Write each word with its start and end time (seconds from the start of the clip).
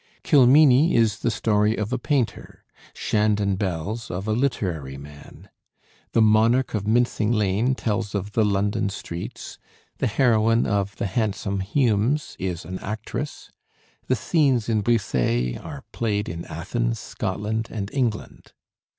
'Kilmeny' 0.23 0.95
is 0.95 1.19
the 1.19 1.29
story 1.29 1.75
of 1.75 1.93
a 1.93 1.99
painter, 1.99 2.63
'Shandon 2.95 3.55
Bells' 3.55 4.09
of 4.09 4.27
a 4.27 4.31
literary 4.33 4.97
man, 4.97 5.47
'The 6.13 6.21
Monarch 6.23 6.73
of 6.73 6.87
Mincing 6.87 7.31
Lane' 7.31 7.75
tells 7.75 8.15
of 8.15 8.31
the 8.31 8.43
London 8.43 8.89
streets, 8.89 9.59
the 9.99 10.07
heroine 10.07 10.65
of 10.65 10.95
'The 10.95 11.05
Handsome 11.05 11.59
Humes' 11.59 12.35
is 12.39 12.65
an 12.65 12.79
actress, 12.79 13.51
the 14.07 14.15
scenes 14.15 14.67
in 14.69 14.81
'Briseis' 14.81 15.59
are 15.63 15.83
played 15.91 16.27
in 16.27 16.45
Athens, 16.45 16.97
Scotland, 16.97 17.67
and 17.69 17.91
England. 17.93 18.53